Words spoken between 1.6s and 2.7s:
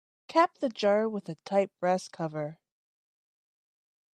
brass cover.